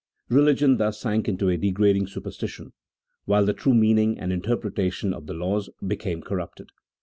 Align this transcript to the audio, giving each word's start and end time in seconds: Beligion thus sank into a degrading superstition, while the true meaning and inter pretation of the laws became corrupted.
Beligion 0.31 0.79
thus 0.79 0.99
sank 0.99 1.29
into 1.29 1.47
a 1.49 1.57
degrading 1.57 2.07
superstition, 2.07 2.73
while 3.25 3.45
the 3.45 3.53
true 3.53 3.75
meaning 3.75 4.19
and 4.19 4.33
inter 4.33 4.57
pretation 4.57 5.13
of 5.13 5.27
the 5.27 5.33
laws 5.35 5.69
became 5.85 6.23
corrupted. 6.23 6.71